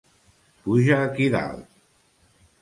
[0.63, 1.69] Puja aquí dalt!